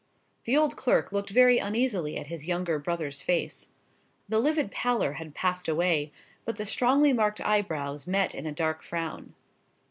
[0.45, 3.69] The old clerk looked very uneasily at his younger brother's face.
[4.27, 6.11] The livid pallor had passed away,
[6.43, 9.35] but the strongly marked eyebrows met in a dark frown.